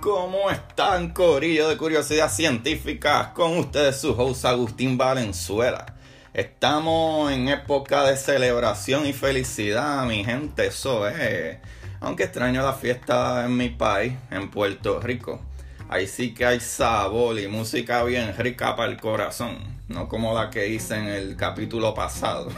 [0.00, 3.32] ¿Cómo están, Corillo de Curiosidad Científica?
[3.34, 5.96] Con ustedes su host Agustín Valenzuela.
[6.32, 11.58] Estamos en época de celebración y felicidad, mi gente, eso es.
[11.98, 15.40] Aunque extraño la fiesta en mi país, en Puerto Rico.
[15.88, 19.58] Ahí sí que hay sabor y música bien rica para el corazón.
[19.88, 22.52] No como la que hice en el capítulo pasado.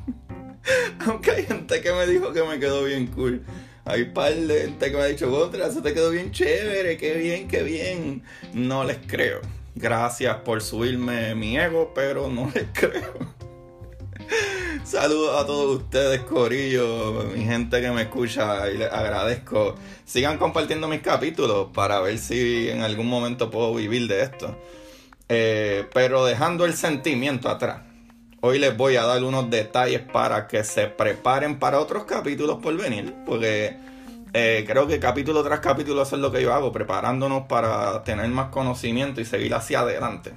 [1.06, 3.44] Aunque hay gente que me dijo que me quedó bien cool.
[3.84, 7.14] Hay par de gente que me ha dicho, otra, eso te quedó bien chévere, qué
[7.14, 8.22] bien, qué bien.
[8.54, 9.40] No les creo.
[9.74, 13.42] Gracias por subirme mi ego, pero no les creo.
[14.84, 19.74] Saludos a todos ustedes, Corillo, mi gente que me escucha y les agradezco.
[20.04, 24.56] Sigan compartiendo mis capítulos para ver si en algún momento puedo vivir de esto.
[25.28, 27.82] Eh, pero dejando el sentimiento atrás,
[28.42, 32.76] hoy les voy a dar unos detalles para que se preparen para otros capítulos por
[32.76, 33.76] venir, porque
[34.34, 38.28] eh, creo que capítulo tras capítulo eso es lo que yo hago, preparándonos para tener
[38.28, 40.32] más conocimiento y seguir hacia adelante.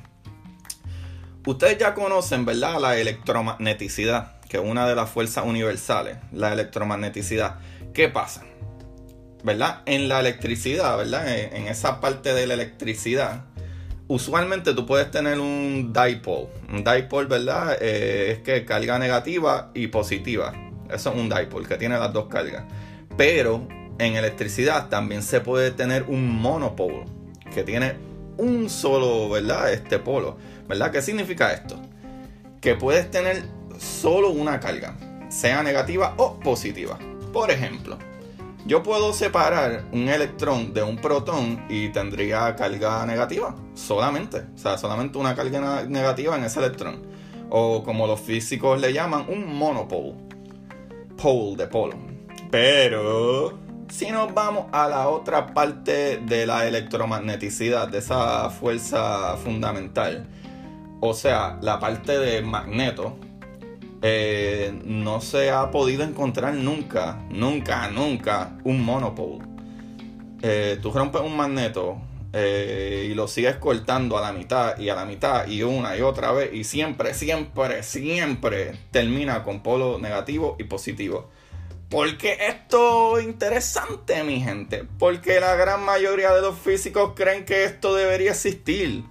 [1.48, 2.80] Ustedes ya conocen, ¿verdad?
[2.80, 7.60] La electromagneticidad, que es una de las fuerzas universales, la electromagneticidad.
[7.94, 8.44] ¿Qué pasa?
[9.44, 9.82] ¿Verdad?
[9.88, 11.28] En la electricidad, ¿verdad?
[11.28, 13.46] En esa parte de la electricidad,
[14.08, 16.48] usualmente tú puedes tener un dipole.
[16.70, 17.78] Un dipole, ¿verdad?
[17.82, 20.54] Eh, es que carga negativa y positiva.
[20.90, 22.64] Eso es un dipole, que tiene las dos cargas.
[23.18, 27.06] Pero en electricidad también se puede tener un monopole,
[27.54, 27.96] que tiene
[28.38, 29.72] un solo, ¿verdad?
[29.72, 30.38] Este polo.
[30.68, 30.92] ¿Verdad?
[30.92, 31.80] ¿Qué significa esto?
[32.60, 33.44] Que puedes tener
[33.80, 34.98] solo una carga,
[35.30, 36.98] sea negativa o positiva.
[37.32, 37.98] Por ejemplo,
[38.66, 44.40] yo puedo separar un electrón de un protón y tendría carga negativa, solamente.
[44.56, 47.04] O sea, solamente una carga negativa en ese electrón.
[47.50, 50.16] O como los físicos le llaman, un monopole.
[51.16, 51.96] Pole de polo.
[52.50, 53.54] Pero
[53.90, 60.28] si nos vamos a la otra parte de la electromagneticidad, de esa fuerza fundamental,
[61.02, 63.16] o sea, la parte de magneto,
[64.08, 69.44] eh, no se ha podido encontrar nunca, nunca, nunca un monopole.
[70.44, 71.98] Eh, tú rompes un magneto
[72.32, 76.02] eh, y lo sigues cortando a la mitad y a la mitad y una y
[76.02, 81.32] otra vez y siempre, siempre, siempre termina con polo negativo y positivo.
[81.90, 84.84] Porque esto es interesante, mi gente.
[85.00, 89.04] Porque la gran mayoría de los físicos creen que esto debería existir.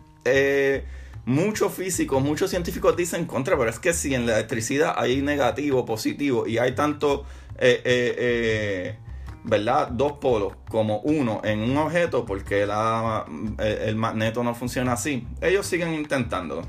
[1.27, 5.85] Muchos físicos, muchos científicos dicen contra, pero es que si en la electricidad hay negativo,
[5.85, 7.25] positivo y hay tanto,
[7.59, 8.99] eh, eh,
[9.45, 9.89] ¿verdad?
[9.89, 15.27] Dos polos como uno en un objeto, porque el magneto no funciona así.
[15.41, 16.63] Ellos siguen intentándolo.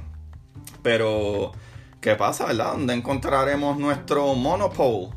[0.81, 1.51] Pero,
[1.99, 2.73] ¿qué pasa, verdad?
[2.73, 5.09] ¿Dónde encontraremos nuestro monopole?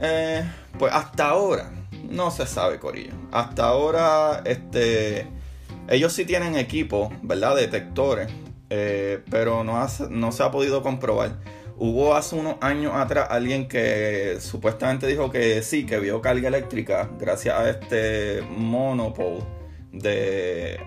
[0.00, 0.48] Eh,
[0.78, 1.70] pues hasta ahora
[2.08, 3.12] no se sabe, Corillo.
[3.32, 5.26] Hasta ahora, este,
[5.88, 7.56] ellos sí tienen equipo, ¿verdad?
[7.56, 8.32] Detectores,
[8.70, 11.38] eh, pero no, no se ha podido comprobar.
[11.80, 17.08] Hubo hace unos años atrás alguien que supuestamente dijo que sí, que vio carga eléctrica
[17.20, 19.44] gracias a este monopole
[19.92, 20.80] de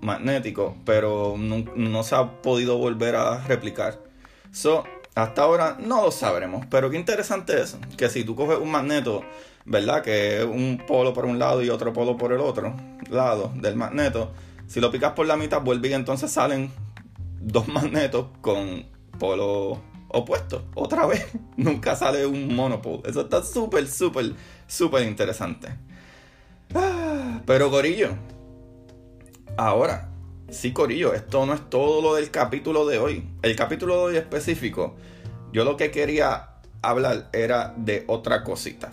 [0.00, 3.98] magnético, pero no, se ha podido volver a replicar.
[4.52, 4.84] So,
[5.16, 9.24] hasta ahora no lo sabremos, pero qué interesante es que si tú coges un magneto,
[9.64, 10.02] ¿verdad?
[10.02, 12.76] Que es un polo por un lado y otro polo por el otro
[13.10, 14.32] lado del magneto,
[14.68, 16.70] si lo picas por la mitad vuelve y entonces salen
[17.46, 18.84] dos magnetos con
[19.18, 20.64] polo opuesto.
[20.74, 21.26] Otra vez,
[21.56, 23.08] nunca sale un monopole.
[23.08, 24.34] Eso está súper, súper,
[24.66, 25.68] súper interesante.
[26.74, 28.10] Ah, pero Corillo,
[29.56, 30.10] ahora,
[30.48, 33.28] Sí, Corillo, esto no es todo lo del capítulo de hoy.
[33.42, 34.94] El capítulo de hoy específico,
[35.52, 36.50] yo lo que quería
[36.82, 38.92] hablar era de otra cosita.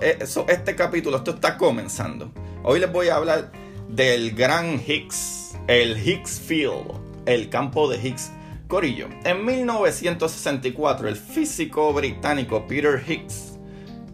[0.00, 2.30] Eh, este capítulo, esto está comenzando.
[2.62, 3.50] Hoy les voy a hablar
[3.88, 8.32] del gran Higgs, el Higgs Field, el campo de Higgs.
[8.68, 13.58] Corillo, en 1964 el físico británico Peter Higgs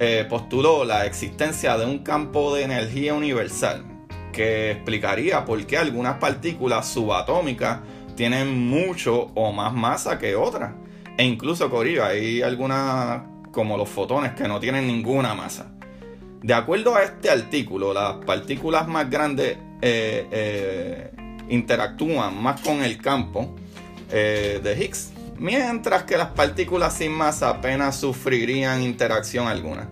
[0.00, 3.84] eh, postuló la existencia de un campo de energía universal
[4.32, 7.80] que explicaría por qué algunas partículas subatómicas
[8.16, 10.72] tienen mucho o más masa que otras.
[11.16, 13.22] E incluso, Corillo, hay algunas
[13.52, 15.72] como los fotones que no tienen ninguna masa.
[16.42, 21.10] De acuerdo a este artículo, las partículas más grandes eh, eh,
[21.48, 23.54] interactúan más con el campo
[24.10, 29.88] eh, de Higgs, mientras que las partículas sin masa apenas sufrirían interacción alguna.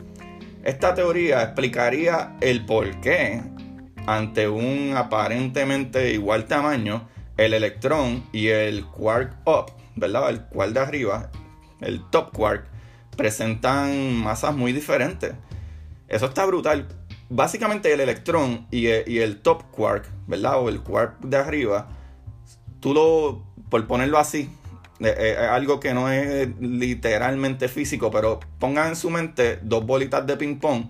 [0.65, 3.43] Esta teoría explicaría el por qué
[4.07, 10.31] ante un aparentemente igual tamaño, el electrón y el quark up, ¿verdad?
[10.31, 11.31] El quark de arriba,
[11.81, 12.67] el top quark,
[13.17, 15.35] presentan masas muy diferentes.
[16.09, 16.87] Eso está brutal
[17.29, 20.61] básicamente el electrón y el, top quark, ¿verdad?
[20.61, 21.89] O el quark de arriba,
[22.81, 24.51] tú lo, por ponerlo así,
[25.01, 30.27] eh, eh, algo que no es literalmente físico, pero pongan en su mente dos bolitas
[30.27, 30.89] de ping pong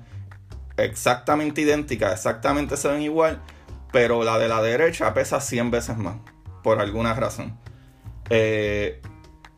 [0.77, 3.41] exactamente idénticas, exactamente se ven igual,
[3.93, 6.17] pero la de la derecha pesa 100 veces más,
[6.63, 7.59] por alguna razón.
[8.29, 9.01] Eh,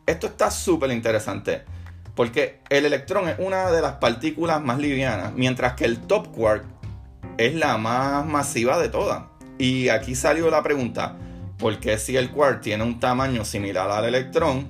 [0.05, 1.63] esto está súper interesante.
[2.19, 6.65] Porque el electrón es una de las partículas más livianas, mientras que el top quark
[7.37, 9.23] es la más masiva de todas.
[9.57, 11.15] Y aquí salió la pregunta,
[11.57, 14.67] ¿por qué si el quark tiene un tamaño similar al electrón,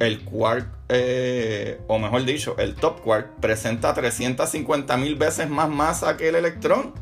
[0.00, 6.16] el quark, eh, o mejor dicho, el top quark presenta 350 mil veces más masa
[6.16, 6.92] que el electrón?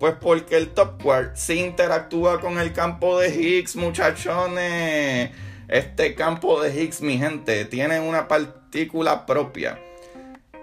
[0.00, 5.30] Pues porque el top quark sí interactúa con el campo de Higgs, muchachones.
[5.68, 8.26] Este campo de Higgs, mi gente, tiene una
[8.68, 9.78] partícula propia.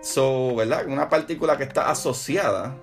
[0.01, 0.85] So, ¿verdad?
[0.87, 2.77] Una partícula que está asociada,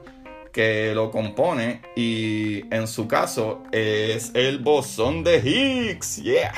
[0.52, 6.16] que lo compone, y en su caso es el bosón de Higgs.
[6.16, 6.52] Yeah.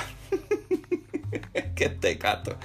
[1.75, 2.57] Qué tecato.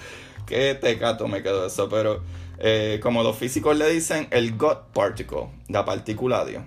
[0.46, 1.90] Qué tecato me quedó eso.
[1.90, 2.24] Pero
[2.60, 6.64] eh, como los físicos le dicen, el God particle, la partícula Dios.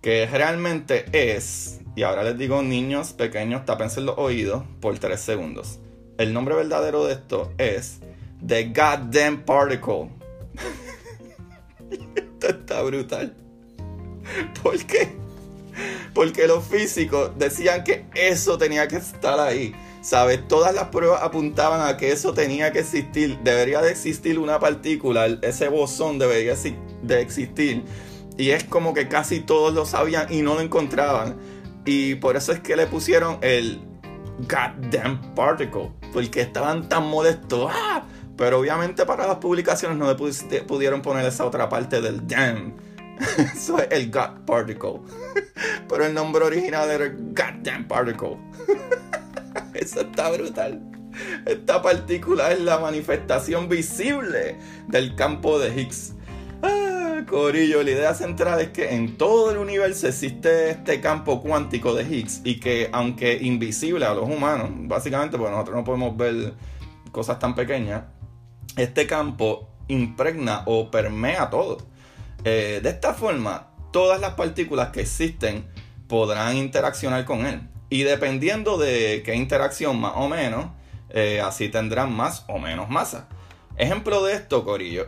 [0.00, 5.80] Que realmente es y ahora les digo, niños pequeños, tápense los oídos por 3 segundos.
[6.18, 8.00] El nombre verdadero de esto es
[8.46, 10.10] The Goddamn Particle.
[11.90, 13.34] esto está brutal.
[14.62, 15.16] ¿Por qué?
[16.12, 19.74] Porque los físicos decían que eso tenía que estar ahí.
[20.02, 20.46] ¿Sabes?
[20.46, 23.38] Todas las pruebas apuntaban a que eso tenía que existir.
[23.42, 25.26] Debería de existir una partícula.
[25.40, 26.54] Ese bosón debería
[27.02, 27.82] de existir.
[28.36, 31.36] Y es como que casi todos lo sabían y no lo encontraban.
[31.86, 33.80] Y por eso es que le pusieron el
[34.40, 37.70] goddamn particle, porque estaban tan modestos.
[37.72, 38.04] ¡Ah!
[38.36, 40.16] Pero obviamente para las publicaciones no
[40.66, 42.74] pudieron poner esa otra parte del damn.
[43.54, 45.00] Eso es el God particle.
[45.88, 48.36] Pero el nombre original era goddamn particle.
[49.74, 50.80] Eso está brutal.
[51.46, 54.58] Esta partícula es la manifestación visible
[54.88, 56.14] del campo de Higgs.
[57.26, 62.04] Corillo, la idea central es que en todo el universo existe este campo cuántico de
[62.04, 66.54] Higgs y que aunque invisible a los humanos, básicamente porque nosotros no podemos ver
[67.12, 68.02] cosas tan pequeñas,
[68.76, 71.78] este campo impregna o permea todo.
[72.44, 75.66] Eh, de esta forma, todas las partículas que existen
[76.08, 77.68] podrán interaccionar con él.
[77.90, 80.66] Y dependiendo de qué interacción más o menos,
[81.10, 83.28] eh, así tendrán más o menos masa.
[83.76, 85.06] Ejemplo de esto, Corillo,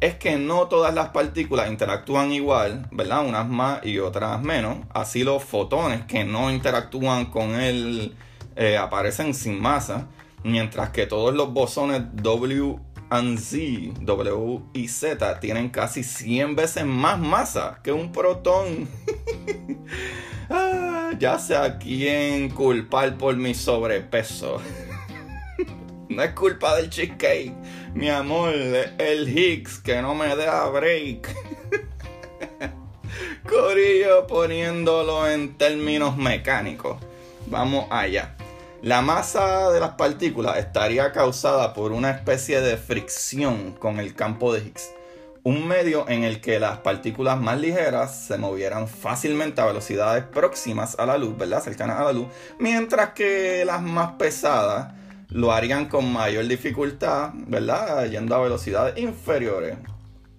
[0.00, 3.26] es que no todas las partículas interactúan igual, ¿verdad?
[3.26, 4.78] Unas más y otras menos.
[4.94, 8.16] Así los fotones que no interactúan con él
[8.56, 10.08] eh, aparecen sin masa,
[10.42, 12.78] mientras que todos los bosones W
[13.10, 18.88] Z, W y Z tienen casi 100 veces más masa que un protón.
[20.50, 24.60] ah, ya sé a quién culpar por mi sobrepeso.
[26.08, 27.54] no es culpa del cheesecake
[27.94, 28.54] mi amor,
[28.98, 31.28] el Higgs que no me da break.
[33.48, 36.98] Corillo poniéndolo en términos mecánicos.
[37.46, 38.36] Vamos allá.
[38.82, 44.54] La masa de las partículas estaría causada por una especie de fricción con el campo
[44.54, 44.94] de Higgs.
[45.42, 50.98] Un medio en el que las partículas más ligeras se movieran fácilmente a velocidades próximas
[50.98, 51.62] a la luz, ¿verdad?
[51.62, 52.28] Cercanas a la luz.
[52.58, 54.94] Mientras que las más pesadas
[55.28, 58.06] lo harían con mayor dificultad, ¿verdad?
[58.06, 59.76] Yendo a velocidades inferiores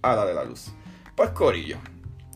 [0.01, 0.71] a la de la luz.
[1.15, 1.77] Pues Corillo.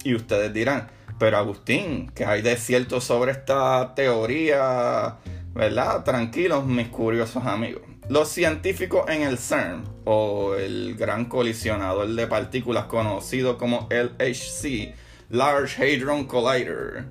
[0.03, 5.17] Y ustedes dirán, pero Agustín, ¿qué hay de cierto sobre esta teoría?
[5.55, 6.03] ¿Verdad?
[6.03, 7.81] Tranquilos, mis curiosos amigos.
[8.09, 14.93] Los científicos en el CERN, o el gran colisionador de partículas conocido como LHC,
[15.29, 17.05] Large Hadron Collider,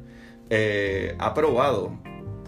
[0.50, 1.98] eh, ha probado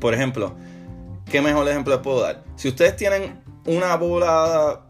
[0.00, 0.56] Por ejemplo,
[1.30, 2.44] ¿qué mejor ejemplo les puedo dar?
[2.56, 4.89] Si ustedes tienen una bola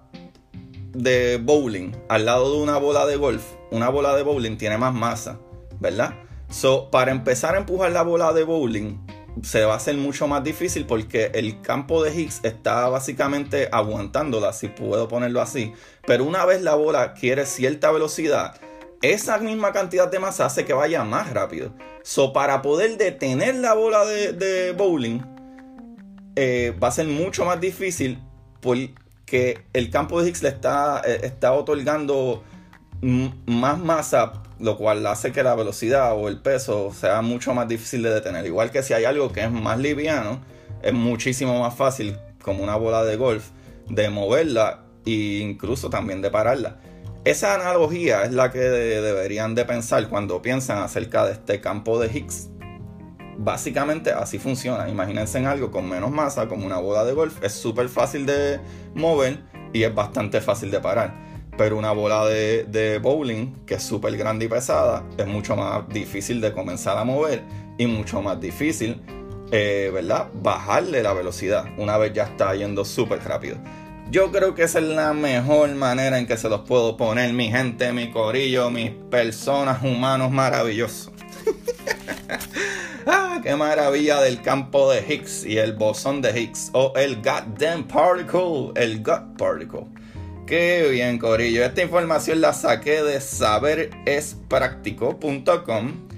[0.92, 4.94] de bowling al lado de una bola de golf, una bola de bowling tiene más
[4.94, 5.38] masa,
[5.78, 6.14] ¿verdad?
[6.48, 8.98] So, para empezar a empujar la bola de bowling,
[9.42, 14.52] se va a hacer mucho más difícil porque el campo de Higgs está básicamente aguantándola,
[14.52, 15.72] si puedo ponerlo así.
[16.06, 18.56] Pero una vez la bola quiere cierta velocidad,
[19.02, 21.72] esa misma cantidad de masa hace que vaya más rápido.
[22.02, 25.20] So, para poder detener la bola de, bowling,
[26.36, 28.22] eh, va a ser mucho más difícil
[29.30, 32.42] porque el campo de Higgs le está, eh, está otorgando
[33.00, 38.02] más masa lo cual hace que la velocidad o el peso sea mucho más difícil
[38.02, 38.44] de detener.
[38.44, 40.40] Igual que si hay algo que es más liviano,
[40.82, 43.50] es muchísimo más fácil, como una bola de golf,
[43.88, 46.80] de moverla e incluso también de pararla.
[47.24, 52.08] Esa analogía es la que deberían de pensar cuando piensan acerca de este campo de
[52.08, 52.48] Higgs.
[53.42, 54.88] Básicamente así funciona.
[54.88, 57.42] Imagínense en algo con menos masa, como una bola de golf.
[57.42, 58.60] Es súper fácil de
[58.94, 59.38] mover
[59.72, 61.30] y es bastante fácil de parar
[61.60, 66.40] pero una bola de, bowling que es súper grande y pesada es mucho más difícil
[66.40, 67.42] de comenzar a mover
[67.76, 69.02] y mucho más difícil,
[69.52, 70.28] eh, ¿verdad?
[70.32, 73.58] Bajarle la velocidad una vez ya está yendo súper rápido.
[74.10, 77.50] Yo creo que esa es la mejor manera en que se los puedo poner, mi
[77.50, 81.12] gente, mi corillo, mis personas, humanos maravillosos.
[83.42, 88.72] Qué maravilla del campo de Higgs y el bosón de Higgs o el goddamn particle,
[88.76, 89.84] el God particle.
[90.46, 91.62] Qué bien, Corillo.
[91.64, 96.08] Esta información la saqué de saberespractico.com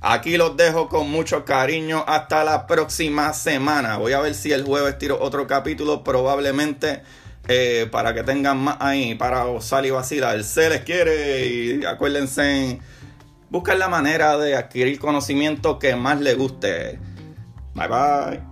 [0.00, 2.04] aquí los dejo con mucho cariño.
[2.08, 3.96] Hasta la próxima semana.
[3.96, 6.02] Voy a ver si el jueves tiro otro capítulo.
[6.02, 7.02] Probablemente
[7.46, 10.42] eh, para que tengan más ahí para gozar y vacilar.
[10.42, 12.80] Se les quiere y acuérdense,
[13.50, 16.98] buscar la manera de adquirir conocimiento que más les guste.
[17.74, 18.47] Bye bye.